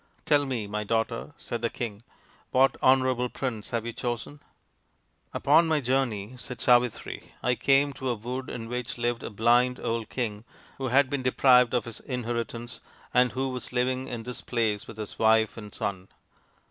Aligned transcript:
"Tell 0.25 0.47
me, 0.47 0.65
my 0.65 0.83
daughter," 0.83 1.35
said 1.37 1.61
the 1.61 1.69
king," 1.69 2.01
what 2.49 2.75
honourable 2.81 3.29
prince 3.29 3.69
have 3.69 3.85
you 3.85 3.93
chosen?"" 3.93 4.39
Upon 5.35 5.67
my 5.67 5.79
journey," 5.79 6.33
said 6.39 6.59
Savitri," 6.59 7.33
I 7.43 7.53
came 7.53 7.93
to 7.93 8.09
a 8.09 8.15
wood 8.15 8.49
in 8.49 8.67
which 8.67 8.97
lived 8.97 9.21
a 9.21 9.29
blind 9.29 9.79
old 9.79 10.09
king 10.09 10.43
who 10.79 10.87
had 10.87 11.07
been 11.07 11.21
deprived 11.21 11.75
of 11.75 11.85
his 11.85 11.99
inheritance 11.99 12.79
and 13.13 13.33
who 13.33 13.49
was 13.49 13.71
living 13.73 14.07
in 14.07 14.23
this 14.23 14.41
place 14.41 14.87
with 14.87 14.97
his 14.97 15.19
wife 15.19 15.55
and 15.55 15.71
son. 15.71 16.07